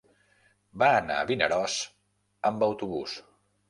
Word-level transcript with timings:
Va 0.85 0.87
anar 1.03 1.19
a 1.25 1.29
Vinaròs 1.33 1.79
amb 2.53 2.71
autobús. 2.73 3.19